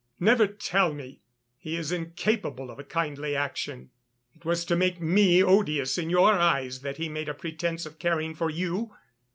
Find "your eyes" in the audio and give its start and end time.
6.09-6.81